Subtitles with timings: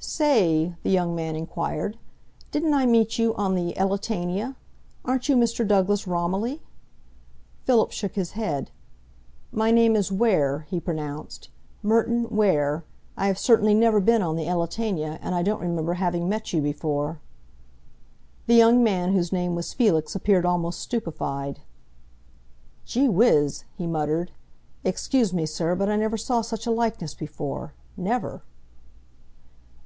[0.00, 1.96] "Say," the young man enquired,
[2.52, 4.54] "didn't I meet you on the Elletania?
[5.04, 5.66] Aren't you Mr.
[5.66, 6.60] Douglas Romilly?"
[7.64, 8.70] Philip shook his head.
[9.50, 11.48] "My name is Ware," he pronounced,
[11.82, 12.84] "Merton Ware.
[13.16, 16.60] I have certainly never been on the Elletania and I don't remember having met you
[16.60, 17.20] before."
[18.46, 21.60] The young man whose name was Felix appeared almost stupefied.
[22.84, 24.32] "Gee whiz!" he muttered.
[24.84, 28.42] "Excuse me, sir, but I never saw such a likeness before never!"